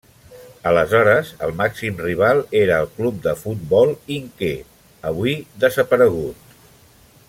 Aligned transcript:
Aleshores 0.69 1.27
el 1.47 1.53
màxim 1.59 1.99
rival 2.05 2.41
era 2.61 2.79
el 2.85 2.89
Club 2.95 3.21
de 3.27 3.35
Futbol 3.43 3.95
Inquer, 4.19 4.53
avui 5.13 5.41
desaparegut. 5.67 6.55